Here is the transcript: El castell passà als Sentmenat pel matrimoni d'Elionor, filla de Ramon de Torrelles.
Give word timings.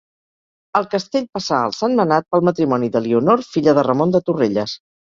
El 0.79 0.87
castell 0.93 1.27
passà 1.39 1.59
als 1.67 1.83
Sentmenat 1.83 2.27
pel 2.33 2.47
matrimoni 2.51 2.93
d'Elionor, 2.97 3.49
filla 3.53 3.79
de 3.81 3.89
Ramon 3.93 4.19
de 4.19 4.27
Torrelles. 4.29 4.81